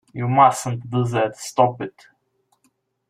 You 0.13 0.27
mustn't 0.27 0.89
do 0.89 1.05
that. 1.09 1.37
Stop 1.37 1.79
it! 1.79 2.07